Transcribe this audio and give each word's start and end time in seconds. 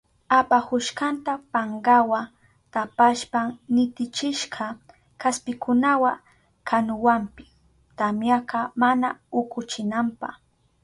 Apahushkanta 0.39 1.33
pankawa 1.51 2.21
tapashpan 2.73 3.47
nitichishka 3.73 4.65
kaspikunawa 5.21 6.11
kanuwanpi, 6.67 7.45
tamyaka 7.97 8.59
mana 8.81 9.09
ukuchinanpa. 9.39 10.29